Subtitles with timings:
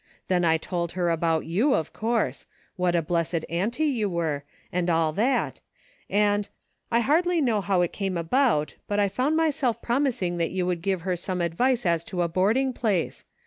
[0.29, 4.89] Then I told her about you, of course— what a blessed auntie you were, and
[4.89, 5.59] all that;
[6.09, 6.49] and—
[6.91, 10.81] I hardly know how it came about,' but I found myself promising that you would
[10.81, 13.25] give her some advice as to a boarding place.